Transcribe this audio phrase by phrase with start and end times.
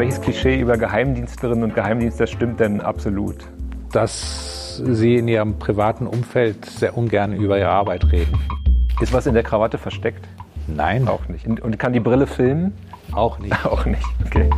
[0.00, 3.36] welches Klischee über Geheimdienstlerinnen und Geheimdienstler stimmt denn absolut?
[3.92, 8.38] Dass sie in ihrem privaten Umfeld sehr ungern über ihre Arbeit reden.
[9.02, 10.26] Ist was in der Krawatte versteckt?
[10.66, 11.06] Nein.
[11.06, 11.46] Auch nicht.
[11.46, 12.72] Und, und kann die Brille filmen?
[13.12, 13.52] Auch nicht.
[13.66, 14.02] Auch nicht.
[14.24, 14.48] Okay.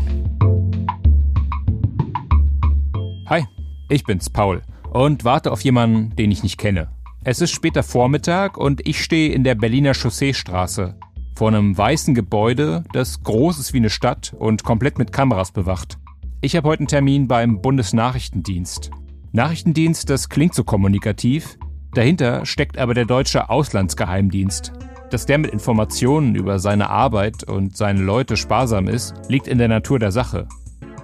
[3.26, 3.44] Hi,
[3.88, 4.62] ich bin's, Paul,
[4.92, 6.86] und warte auf jemanden, den ich nicht kenne.
[7.24, 10.94] Es ist später Vormittag und ich stehe in der Berliner Chausseestraße
[11.34, 15.98] vor einem weißen Gebäude, das groß ist wie eine Stadt und komplett mit Kameras bewacht.
[16.40, 18.90] Ich habe heute einen Termin beim Bundesnachrichtendienst.
[19.32, 21.58] Nachrichtendienst, das klingt so kommunikativ.
[21.94, 24.72] Dahinter steckt aber der deutsche Auslandsgeheimdienst.
[25.10, 29.68] Dass der mit Informationen über seine Arbeit und seine Leute sparsam ist, liegt in der
[29.68, 30.48] Natur der Sache.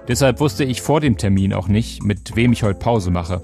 [0.07, 3.41] Deshalb wusste ich vor dem Termin auch nicht, mit wem ich heute Pause mache.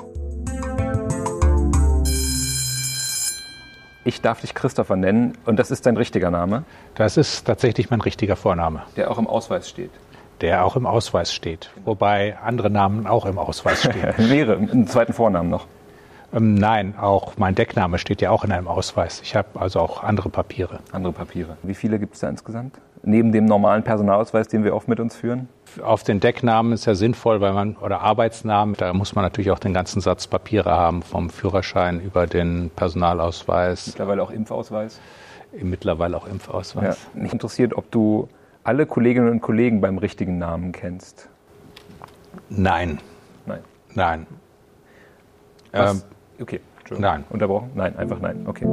[4.08, 6.63] Ich darf dich Christopher nennen und das ist dein richtiger Name,
[6.94, 9.90] Das ist tatsächlich mein richtiger Vorname, der auch im Ausweis steht.
[10.41, 11.71] der auch im Ausweis steht.
[11.85, 14.13] Wobei andere Namen auch im Ausweis stehen.
[14.18, 15.65] Wäre, einen zweiten Vornamen noch.
[16.34, 19.21] ähm, nein, auch mein Deckname steht ja auch in einem Ausweis.
[19.24, 20.80] Ich habe also auch andere Papiere.
[20.91, 21.58] Andere Papiere.
[21.63, 22.76] Wie viele gibt es da insgesamt?
[23.08, 25.48] Neben dem normalen Personalausweis, den wir oft mit uns führen?
[25.84, 29.60] Auf den Decknamen ist ja sinnvoll, weil man, oder Arbeitsnamen, da muss man natürlich auch
[29.60, 35.00] den ganzen Satz Papiere haben, vom Führerschein über den Personalausweis, Mittlerweile auch Impfausweis.
[35.62, 36.32] mittlerweile auch Ja.
[36.34, 37.08] Impfausweis.
[37.14, 38.28] Mich interessiert, ob du
[38.64, 41.30] alle Kolleginnen und Kollegen beim richtigen Namen kennst.
[42.50, 43.00] Nein,
[43.46, 43.60] Nein.
[43.94, 44.28] nein.
[45.74, 46.02] Ähm,
[46.42, 46.60] okay.
[46.80, 47.12] Entschuldigung.
[47.12, 47.24] nein.
[47.30, 47.70] Unterbrochen?
[47.76, 48.46] Nein, einfach nein.
[48.48, 48.66] Okay.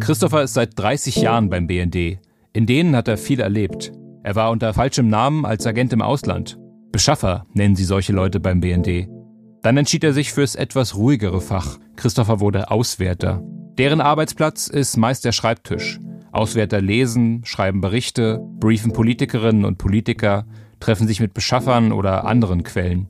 [0.00, 2.18] Christopher ist seit 30 Jahren beim BND.
[2.54, 3.92] In denen hat er viel erlebt.
[4.22, 6.56] Er war unter falschem Namen als Agent im Ausland.
[6.92, 9.08] Beschaffer nennen sie solche Leute beim BND.
[9.62, 11.78] Dann entschied er sich fürs etwas ruhigere Fach.
[11.96, 13.42] Christopher wurde Auswärter.
[13.76, 15.98] Deren Arbeitsplatz ist meist der Schreibtisch.
[16.30, 20.46] Auswärter lesen, schreiben Berichte, briefen Politikerinnen und Politiker,
[20.78, 23.08] treffen sich mit Beschaffern oder anderen Quellen.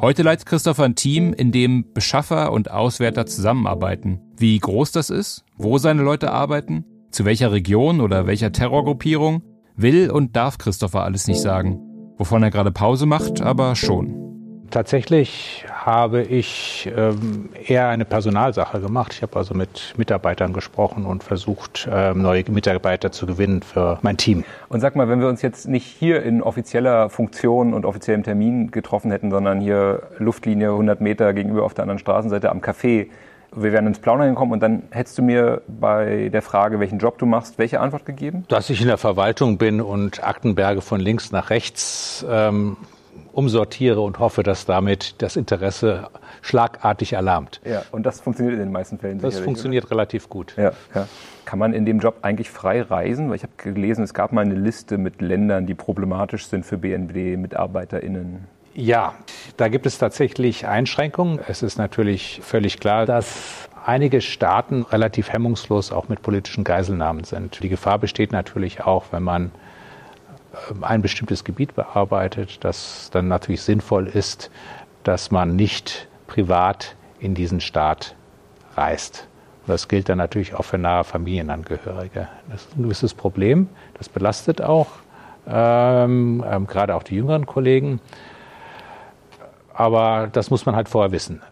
[0.00, 4.20] Heute leitet Christopher ein Team, in dem Beschaffer und Auswärter zusammenarbeiten.
[4.36, 9.42] Wie groß das ist, wo seine Leute arbeiten, zu welcher Region oder welcher Terrorgruppierung,
[9.76, 11.80] will und darf Christopher alles nicht sagen.
[12.18, 14.20] Wovon er gerade Pause macht, aber schon.
[14.70, 19.12] Tatsächlich habe ich ähm, eher eine Personalsache gemacht.
[19.12, 24.16] Ich habe also mit Mitarbeitern gesprochen und versucht, ähm, neue Mitarbeiter zu gewinnen für mein
[24.16, 24.44] Team.
[24.68, 28.72] Und sag mal, wenn wir uns jetzt nicht hier in offizieller Funktion und offiziellem Termin
[28.72, 33.08] getroffen hätten, sondern hier Luftlinie 100 Meter gegenüber auf der anderen Straßenseite am Café,
[33.56, 37.18] wir wären ins Plaudern gekommen und dann hättest du mir bei der Frage, welchen Job
[37.18, 38.44] du machst, welche Antwort gegeben?
[38.48, 42.76] Dass ich in der Verwaltung bin und Aktenberge von links nach rechts ähm,
[43.32, 46.08] umsortiere und hoffe, dass damit das Interesse
[46.42, 47.60] schlagartig erlahmt.
[47.64, 50.54] Ja, und das funktioniert in den meisten Fällen Das funktioniert relativ gut.
[50.56, 50.64] oder?
[50.64, 51.08] Ja, ja.
[51.44, 53.28] Kann man in dem Job eigentlich frei reisen?
[53.28, 56.78] Weil ich habe gelesen, es gab mal eine Liste mit Ländern, die problematisch sind für
[56.78, 58.46] BND-MitarbeiterInnen.
[58.74, 59.14] Ja,
[59.56, 61.38] da gibt es tatsächlich Einschränkungen.
[61.46, 67.62] Es ist natürlich völlig klar, dass einige Staaten relativ hemmungslos auch mit politischen Geiselnahmen sind.
[67.62, 69.52] Die Gefahr besteht natürlich auch, wenn man
[70.70, 74.50] ähm, ein bestimmtes Gebiet bearbeitet, dass dann natürlich sinnvoll ist,
[75.04, 78.16] dass man nicht privat in diesen Staat
[78.74, 79.28] reist.
[79.62, 82.26] Und das gilt dann natürlich auch für nahe Familienangehörige.
[82.50, 83.68] Das ist ein gewisses Problem.
[83.98, 84.88] Das belastet auch
[85.46, 88.00] ähm, ähm, gerade auch die jüngeren Kollegen.
[89.74, 91.42] Aber das muss man halt vorher wissen.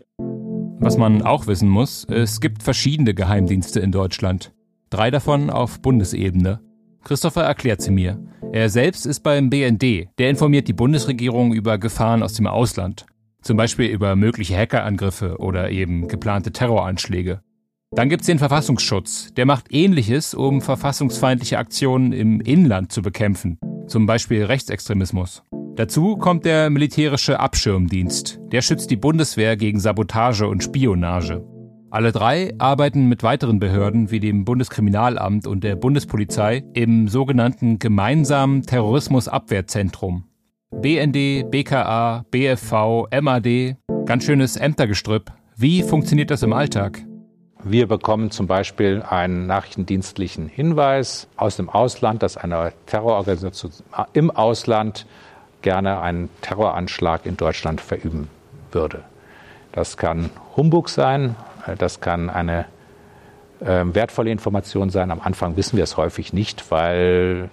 [0.79, 4.53] Was man auch wissen muss, es gibt verschiedene Geheimdienste in Deutschland.
[4.91, 6.61] Drei davon auf Bundesebene.
[7.05, 8.19] Christopher erklärt sie mir.
[8.53, 10.09] Er selbst ist beim BND.
[10.19, 13.07] Der informiert die Bundesregierung über Gefahren aus dem Ausland.
[13.43, 17.43] Zum Beispiel über mögliche Hackerangriffe oder eben geplante Terroranschläge.
[17.93, 19.35] Dann gibt's den Verfassungsschutz.
[19.35, 23.59] Der macht ähnliches, um verfassungsfeindliche Aktionen im Inland zu bekämpfen.
[23.87, 25.43] Zum Beispiel Rechtsextremismus.
[25.75, 28.39] Dazu kommt der militärische Abschirmdienst.
[28.53, 31.43] Der schützt die Bundeswehr gegen Sabotage und Spionage.
[31.91, 38.63] Alle drei arbeiten mit weiteren Behörden wie dem Bundeskriminalamt und der Bundespolizei im sogenannten gemeinsamen
[38.63, 40.25] Terrorismusabwehrzentrum.
[40.73, 45.33] BND, BKA, BFV, MAD, ganz schönes Ämtergestrüpp.
[45.57, 47.03] Wie funktioniert das im Alltag?
[47.65, 53.73] Wir bekommen zum Beispiel einen nachrichtendienstlichen Hinweis aus dem Ausland, dass eine Terrororganisation
[54.13, 55.07] im Ausland
[55.63, 58.29] gerne einen Terroranschlag in Deutschland verüben
[58.71, 59.03] würde.
[59.73, 61.37] Das kann Humbug sein,
[61.79, 62.67] das kann eine
[63.61, 65.11] äh, wertvolle Information sein.
[65.11, 67.49] Am Anfang wissen wir es häufig nicht, weil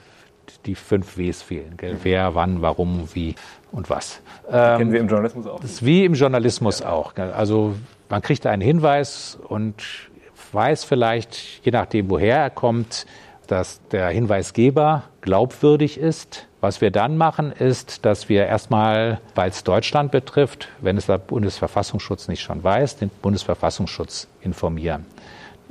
[0.65, 1.77] die fünf Ws fehlen.
[1.77, 1.97] Gell?
[2.03, 3.35] Wer, wann, warum, wie
[3.71, 4.21] und was.
[4.49, 5.59] Kennen wir im Journalismus auch.
[5.59, 7.13] Das ist wie im Journalismus auch.
[7.13, 7.31] gell?
[7.31, 7.75] Also
[8.09, 10.09] man kriegt einen Hinweis und
[10.51, 13.05] weiß vielleicht, je nachdem, woher er kommt,
[13.49, 16.45] dass der Hinweisgeber glaubwürdig ist.
[16.61, 21.17] Was wir dann machen, ist, dass wir erstmal, weil es Deutschland betrifft, wenn es der
[21.17, 25.05] Bundesverfassungsschutz nicht schon weiß, den Bundesverfassungsschutz informieren.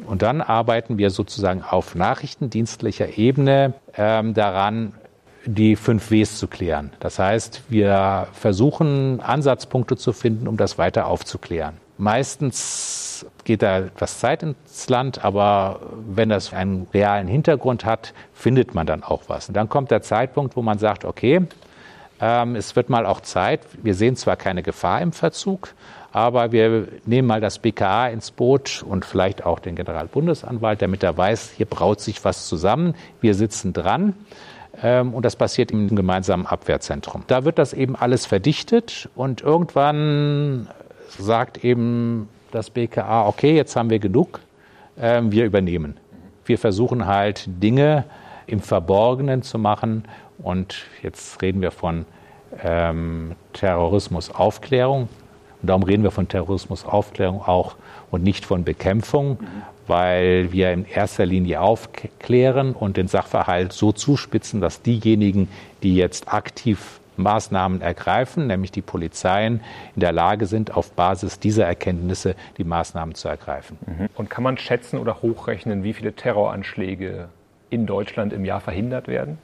[0.06, 4.94] Und dann arbeiten wir sozusagen auf nachrichtendienstlicher Ebene ähm, daran,
[5.44, 6.92] die fünf Ws zu klären.
[7.00, 11.76] Das heißt, wir versuchen Ansatzpunkte zu finden, um das weiter aufzuklären.
[11.96, 13.07] Meistens
[13.44, 18.86] geht da etwas Zeit ins Land, aber wenn das einen realen Hintergrund hat, findet man
[18.86, 19.48] dann auch was.
[19.48, 21.46] Und dann kommt der Zeitpunkt, wo man sagt, okay,
[22.20, 23.60] ähm, es wird mal auch Zeit.
[23.82, 25.74] Wir sehen zwar keine Gefahr im Verzug,
[26.12, 31.16] aber wir nehmen mal das BKA ins Boot und vielleicht auch den Generalbundesanwalt, damit er
[31.16, 32.94] weiß, hier braut sich was zusammen.
[33.20, 34.14] Wir sitzen dran.
[34.82, 37.24] Ähm, und das passiert im gemeinsamen Abwehrzentrum.
[37.26, 40.68] Da wird das eben alles verdichtet und irgendwann
[41.18, 44.40] sagt eben das BKA, okay, jetzt haben wir genug,
[45.00, 45.96] ähm, wir übernehmen.
[46.44, 48.04] Wir versuchen halt Dinge
[48.46, 50.04] im Verborgenen zu machen
[50.38, 52.06] und jetzt reden wir von
[52.62, 55.08] ähm, Terrorismusaufklärung.
[55.60, 57.76] Und darum reden wir von Terrorismusaufklärung auch
[58.10, 59.38] und nicht von Bekämpfung,
[59.86, 65.48] weil wir in erster Linie aufklären und den Sachverhalt so zuspitzen, dass diejenigen,
[65.82, 69.60] die jetzt aktiv Maßnahmen ergreifen, nämlich die Polizeien,
[69.94, 73.78] in der Lage sind, auf Basis dieser Erkenntnisse die Maßnahmen zu ergreifen.
[73.86, 74.08] Mhm.
[74.14, 77.28] Und kann man schätzen oder hochrechnen, wie viele Terroranschläge
[77.70, 79.38] in Deutschland im Jahr verhindert werden?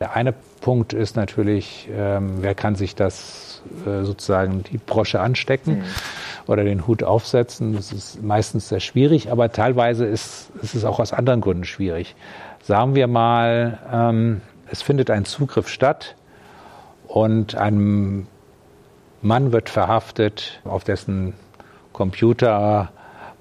[0.00, 5.78] Der eine Punkt ist natürlich, ähm, wer kann sich das äh, sozusagen die Brosche anstecken
[5.78, 5.84] mhm.
[6.46, 7.72] oder den Hut aufsetzen.
[7.74, 12.14] Das ist meistens sehr schwierig, aber teilweise ist, ist es auch aus anderen Gründen schwierig.
[12.62, 14.40] Sagen wir mal, ähm,
[14.70, 16.14] es findet ein Zugriff statt
[17.08, 18.28] und ein
[19.22, 21.34] Mann wird verhaftet, auf dessen
[21.92, 22.90] Computer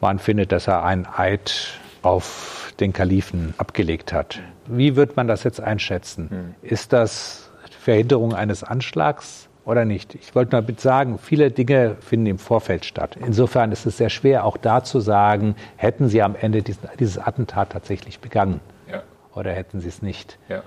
[0.01, 4.39] man findet, dass er einen Eid auf den Kalifen abgelegt hat.
[4.67, 6.29] Wie wird man das jetzt einschätzen?
[6.29, 6.55] Hm.
[6.61, 7.49] Ist das
[7.79, 10.15] Verhinderung eines Anschlags oder nicht?
[10.15, 13.17] Ich wollte nur sagen, viele Dinge finden im Vorfeld statt.
[13.19, 17.17] Insofern ist es sehr schwer, auch da zu sagen, hätten Sie am Ende diesen, dieses
[17.17, 18.59] Attentat tatsächlich begangen
[18.89, 19.01] ja.
[19.33, 20.37] oder hätten Sie es nicht.
[20.47, 20.63] Ja.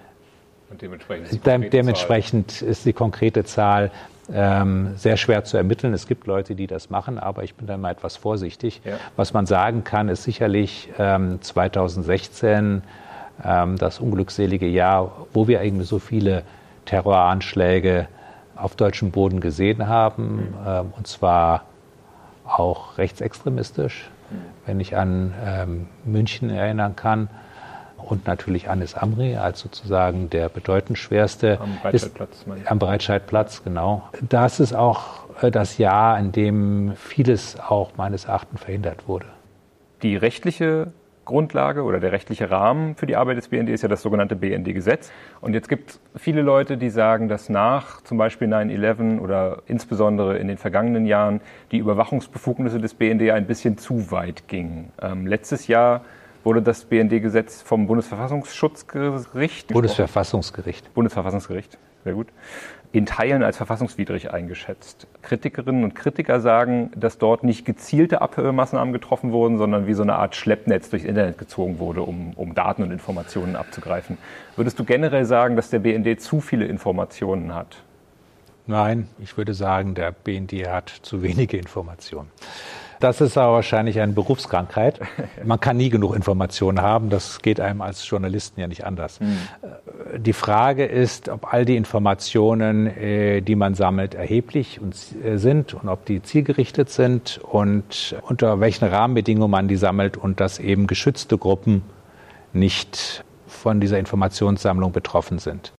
[0.71, 3.91] Und dementsprechend, ist die, dementsprechend ist die konkrete Zahl
[4.33, 5.93] ähm, sehr schwer zu ermitteln.
[5.93, 8.81] Es gibt Leute, die das machen, aber ich bin da mal etwas vorsichtig.
[8.85, 8.97] Ja.
[9.17, 12.83] Was man sagen kann, ist sicherlich ähm, 2016
[13.45, 16.45] ähm, das unglückselige Jahr, wo wir irgendwie so viele
[16.85, 18.07] Terroranschläge
[18.55, 20.55] auf deutschem Boden gesehen haben, mhm.
[20.67, 21.65] ähm, und zwar
[22.45, 24.37] auch rechtsextremistisch, mhm.
[24.67, 27.29] wenn ich an ähm, München erinnern kann
[28.11, 31.61] und natürlich Anis Amri als sozusagen der bedeutend schwerste.
[31.61, 32.45] Am Breitscheidplatz.
[32.65, 34.09] Am Breitscheidplatz, genau.
[34.29, 39.27] Das ist auch äh, das Jahr, in dem vieles auch meines Erachtens verhindert wurde.
[40.03, 40.93] Die rechtliche
[41.25, 45.13] Grundlage oder der rechtliche Rahmen für die Arbeit des BND ist ja das sogenannte BND-Gesetz.
[45.41, 50.39] Und jetzt gibt es viele Leute, die sagen, dass nach zum Beispiel 9-11 oder insbesondere
[50.39, 51.41] in den vergangenen Jahren
[51.71, 54.93] die Überwachungsbefugnisse des BND ein bisschen zu weit gingen.
[55.01, 56.01] Ähm, letztes Jahr
[56.45, 59.69] wurde das BND-Gesetz vom Bundesverfassungsschutzgericht.
[59.69, 60.93] Bundesverfassungsgericht.
[60.95, 62.29] Bundesverfassungsgericht, sehr gut.
[62.93, 65.07] In Teilen als verfassungswidrig eingeschätzt.
[65.23, 70.17] Kritikerinnen und Kritiker sagen, dass dort nicht gezielte Abhörmaßnahmen getroffen wurden, sondern wie so eine
[70.17, 74.19] Art Schleppnetz durchs Internet gezogen wurde, um, um Daten und Informationen abzugreifen.
[74.57, 77.77] Würdest du generell sagen, dass der BND zu viele Informationen hat?
[78.67, 82.31] Nein, ich würde sagen, der BND hat zu wenige Informationen.
[83.01, 85.01] Das ist aber wahrscheinlich eine Berufskrankheit.
[85.45, 87.09] Man kann nie genug Informationen haben.
[87.09, 89.21] Das geht einem als Journalisten ja nicht anders.
[89.21, 89.39] Mhm.
[90.19, 94.81] Die Frage ist, ob all die Informationen, äh, die man sammelt, erheblich
[95.25, 100.39] äh, sind und ob die zielgerichtet sind und unter welchen Rahmenbedingungen man die sammelt und
[100.39, 101.83] dass eben geschützte Gruppen
[102.53, 105.73] nicht von dieser Informationssammlung betroffen sind.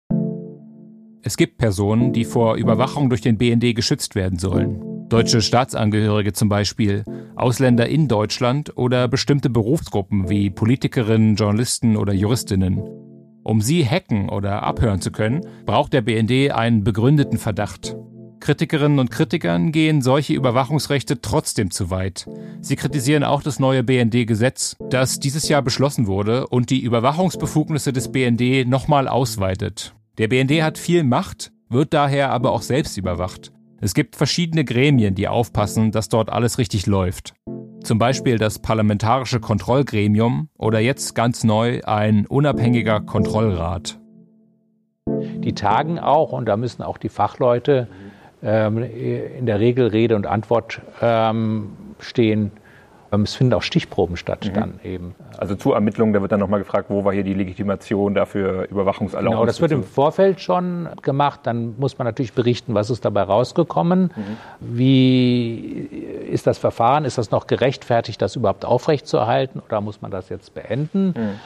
[1.21, 4.90] Es gibt Personen, die vor Überwachung durch den BND geschützt werden sollen.
[5.11, 7.03] Deutsche Staatsangehörige zum Beispiel,
[7.35, 12.81] Ausländer in Deutschland oder bestimmte Berufsgruppen wie Politikerinnen, Journalisten oder Juristinnen.
[13.43, 17.97] Um sie hacken oder abhören zu können, braucht der BND einen begründeten Verdacht.
[18.39, 22.29] Kritikerinnen und Kritikern gehen solche Überwachungsrechte trotzdem zu weit.
[22.61, 28.13] Sie kritisieren auch das neue BND-Gesetz, das dieses Jahr beschlossen wurde und die Überwachungsbefugnisse des
[28.13, 29.93] BND nochmal ausweitet.
[30.17, 33.51] Der BND hat viel Macht, wird daher aber auch selbst überwacht.
[33.83, 37.33] Es gibt verschiedene Gremien, die aufpassen, dass dort alles richtig läuft.
[37.83, 43.99] Zum Beispiel das Parlamentarische Kontrollgremium oder jetzt ganz neu ein unabhängiger Kontrollrat.
[45.07, 47.87] Die tagen auch und da müssen auch die Fachleute
[48.43, 52.51] ähm, in der Regel Rede und Antwort ähm, stehen.
[53.11, 54.53] Ähm, es finden auch Stichproben statt mhm.
[54.53, 55.15] dann eben.
[55.37, 59.31] Also zu Ermittlungen, da wird dann nochmal gefragt, wo war hier die Legitimation dafür, Überwachungserlaubnis?
[59.31, 61.41] Genau, das wird im Vorfeld schon gemacht.
[61.43, 64.11] Dann muss man natürlich berichten, was ist dabei rausgekommen.
[64.15, 64.37] Mhm.
[64.59, 65.89] Wie
[66.29, 67.05] ist das Verfahren?
[67.05, 71.07] Ist das noch gerechtfertigt, das überhaupt aufrechtzuerhalten oder muss man das jetzt beenden?
[71.07, 71.39] Mhm.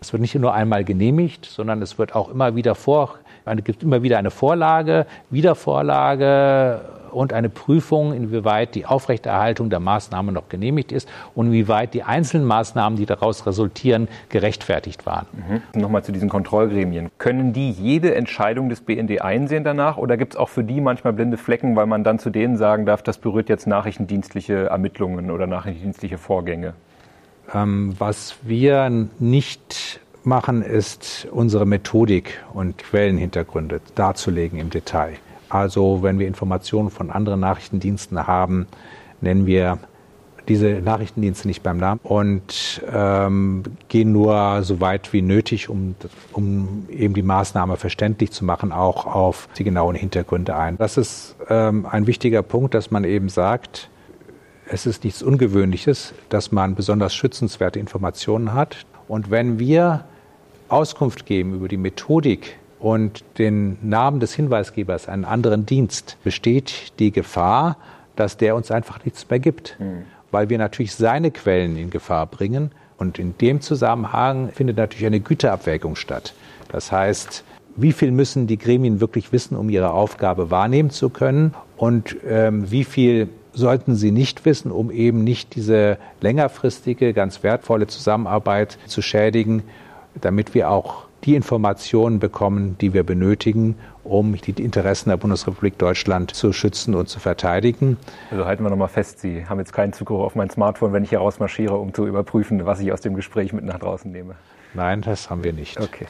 [0.00, 3.16] Es wird nicht nur einmal genehmigt, sondern es wird auch immer wieder vor,
[3.56, 10.32] es gibt immer wieder eine Vorlage, Wiedervorlage und eine Prüfung, inwieweit die Aufrechterhaltung der Maßnahme
[10.32, 15.26] noch genehmigt ist und inwieweit die einzelnen Maßnahmen, die daraus resultieren, gerechtfertigt waren.
[15.32, 15.80] Mhm.
[15.80, 17.10] Nochmal zu diesen Kontrollgremien.
[17.18, 21.12] Können die jede Entscheidung des BND einsehen danach oder gibt es auch für die manchmal
[21.12, 25.46] blinde Flecken, weil man dann zu denen sagen darf, das berührt jetzt nachrichtendienstliche Ermittlungen oder
[25.46, 26.74] nachrichtendienstliche Vorgänge?
[27.54, 35.14] Ähm, was wir nicht machen, ist unsere Methodik und Quellenhintergründe darzulegen im Detail.
[35.48, 38.66] Also wenn wir Informationen von anderen Nachrichtendiensten haben,
[39.20, 39.78] nennen wir
[40.48, 45.94] diese Nachrichtendienste nicht beim Namen und ähm, gehen nur so weit wie nötig, um,
[46.32, 50.78] um eben die Maßnahme verständlich zu machen, auch auf die genauen Hintergründe ein.
[50.78, 53.90] Das ist ähm, ein wichtiger Punkt, dass man eben sagt,
[54.70, 58.86] es ist nichts Ungewöhnliches, dass man besonders schützenswerte Informationen hat.
[59.06, 60.04] Und wenn wir
[60.68, 67.10] Auskunft geben über die Methodik und den Namen des Hinweisgebers, einen anderen Dienst, besteht die
[67.10, 67.76] Gefahr,
[68.16, 70.04] dass der uns einfach nichts mehr gibt, mhm.
[70.30, 72.70] weil wir natürlich seine Quellen in Gefahr bringen.
[72.98, 76.34] Und in dem Zusammenhang findet natürlich eine Güterabwägung statt.
[76.70, 77.44] Das heißt,
[77.76, 82.70] wie viel müssen die Gremien wirklich wissen, um ihre Aufgabe wahrnehmen zu können und ähm,
[82.72, 89.00] wie viel sollten sie nicht wissen, um eben nicht diese längerfristige, ganz wertvolle Zusammenarbeit zu
[89.00, 89.62] schädigen,
[90.20, 96.30] damit wir auch die Informationen bekommen, die wir benötigen, um die Interessen der Bundesrepublik Deutschland
[96.34, 97.96] zu schützen und zu verteidigen.
[98.30, 101.10] Also halten wir nochmal fest, Sie haben jetzt keinen Zugriff auf mein Smartphone, wenn ich
[101.10, 104.36] hier rausmarschiere, um zu überprüfen, was ich aus dem Gespräch mit nach draußen nehme.
[104.74, 105.80] Nein, das haben wir nicht.
[105.80, 106.06] Okay.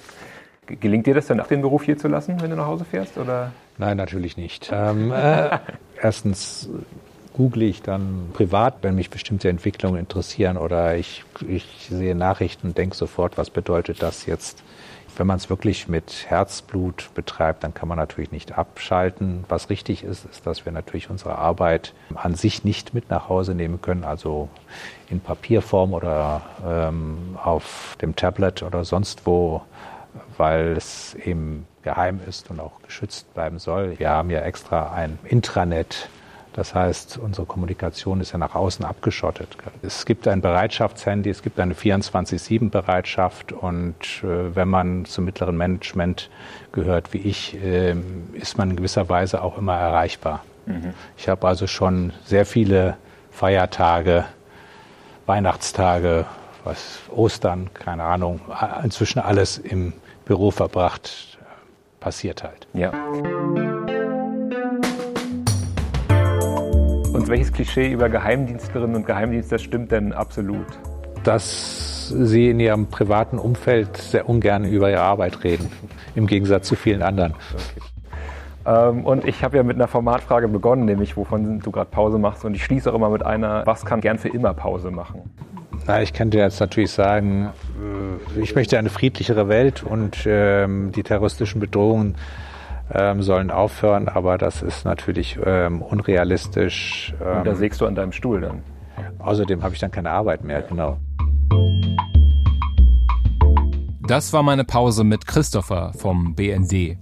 [0.66, 3.16] Gelingt dir das dann, den Beruf hier zu lassen, wenn du nach Hause fährst?
[3.16, 3.52] Oder?
[3.78, 4.70] Nein, natürlich nicht.
[4.70, 5.58] Ähm, äh,
[6.02, 6.68] erstens
[7.38, 12.78] google ich dann privat, wenn mich bestimmte Entwicklungen interessieren oder ich, ich sehe Nachrichten und
[12.78, 14.62] denke sofort, was bedeutet das jetzt
[15.18, 19.44] wenn man es wirklich mit Herzblut betreibt, dann kann man natürlich nicht abschalten.
[19.48, 23.54] Was richtig ist, ist, dass wir natürlich unsere Arbeit an sich nicht mit nach Hause
[23.54, 24.48] nehmen können, also
[25.10, 29.62] in Papierform oder ähm, auf dem Tablet oder sonst wo,
[30.36, 33.98] weil es eben geheim ist und auch geschützt bleiben soll.
[33.98, 36.08] Wir haben ja extra ein Intranet
[36.52, 39.56] das heißt, unsere Kommunikation ist ja nach außen abgeschottet.
[39.82, 46.30] Es gibt ein Bereitschaftshandy, es gibt eine 24-7-Bereitschaft und äh, wenn man zum mittleren Management
[46.72, 47.94] gehört wie ich, äh,
[48.32, 50.42] ist man in gewisser Weise auch immer erreichbar.
[50.66, 50.94] Mhm.
[51.16, 52.96] Ich habe also schon sehr viele
[53.30, 54.24] Feiertage,
[55.26, 56.26] Weihnachtstage,
[56.64, 58.40] was, Ostern, keine Ahnung,
[58.82, 59.92] inzwischen alles im
[60.24, 61.38] Büro verbracht,
[62.00, 62.66] passiert halt.
[62.74, 62.92] Ja.
[67.28, 70.64] Und welches Klischee über Geheimdienstlerinnen und Geheimdienstler stimmt denn absolut?
[71.24, 75.70] Dass sie in ihrem privaten Umfeld sehr ungern über ihre Arbeit reden,
[76.14, 77.34] im Gegensatz zu vielen anderen.
[77.52, 77.82] Okay.
[78.64, 82.46] Ähm, und ich habe ja mit einer Formatfrage begonnen, nämlich wovon du gerade Pause machst.
[82.46, 85.20] Und ich schließe auch immer mit einer, was kann gern für immer Pause machen?
[85.86, 87.50] Na, ich könnte jetzt natürlich sagen,
[88.36, 92.14] äh, ich möchte eine friedlichere Welt und ähm, die terroristischen Bedrohungen
[92.92, 97.14] ähm, sollen aufhören, aber das ist natürlich ähm, unrealistisch.
[97.20, 98.62] Ähm, Und da sägst du an deinem Stuhl dann.
[99.18, 100.98] Außerdem habe ich dann keine Arbeit mehr, genau.
[104.06, 106.96] Das war meine Pause mit Christopher vom BND.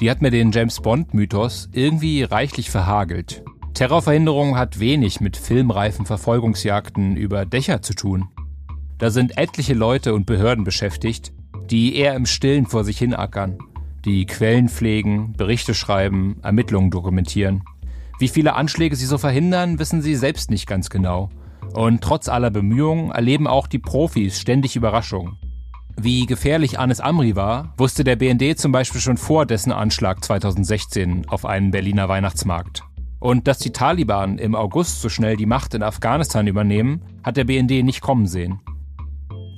[0.00, 3.42] Die hat mir den James Bond-Mythos irgendwie reichlich verhagelt.
[3.74, 8.28] Terrorverhinderung hat wenig mit filmreifen Verfolgungsjagden über Dächer zu tun.
[8.98, 11.32] Da sind etliche Leute und Behörden beschäftigt,
[11.70, 13.58] die eher im Stillen vor sich hinackern
[14.08, 17.62] die Quellen pflegen, Berichte schreiben, Ermittlungen dokumentieren.
[18.18, 21.28] Wie viele Anschläge sie so verhindern, wissen sie selbst nicht ganz genau.
[21.74, 25.36] Und trotz aller Bemühungen erleben auch die Profis ständig Überraschungen.
[26.00, 31.28] Wie gefährlich Anis Amri war, wusste der BND zum Beispiel schon vor dessen Anschlag 2016
[31.28, 32.84] auf einen Berliner Weihnachtsmarkt.
[33.20, 37.44] Und dass die Taliban im August so schnell die Macht in Afghanistan übernehmen, hat der
[37.44, 38.60] BND nicht kommen sehen.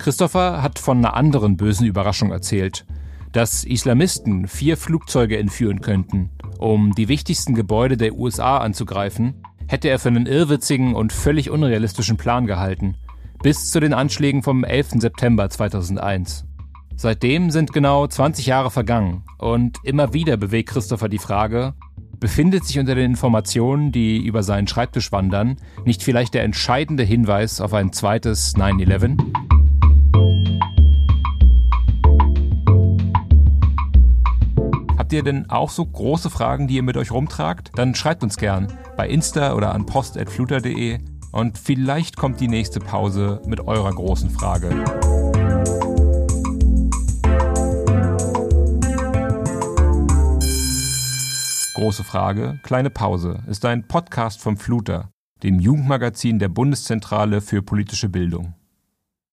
[0.00, 2.84] Christopher hat von einer anderen bösen Überraschung erzählt,
[3.32, 9.98] dass Islamisten vier Flugzeuge entführen könnten, um die wichtigsten Gebäude der USA anzugreifen, hätte er
[9.98, 12.96] für einen irrwitzigen und völlig unrealistischen Plan gehalten,
[13.42, 15.00] bis zu den Anschlägen vom 11.
[15.00, 16.44] September 2001.
[16.96, 21.74] Seitdem sind genau 20 Jahre vergangen und immer wieder bewegt Christopher die Frage,
[22.20, 25.56] Befindet sich unter den Informationen, die über seinen Schreibtisch wandern,
[25.86, 29.59] nicht vielleicht der entscheidende Hinweis auf ein zweites 9-11?
[35.10, 37.72] Habt ihr denn auch so große Fragen, die ihr mit euch rumtragt?
[37.74, 41.00] Dann schreibt uns gern bei Insta oder an post.fluter.de
[41.32, 44.68] und vielleicht kommt die nächste Pause mit eurer großen Frage.
[51.74, 55.10] Große Frage, kleine Pause ist ein Podcast vom Fluter,
[55.42, 58.54] dem Jugendmagazin der Bundeszentrale für politische Bildung.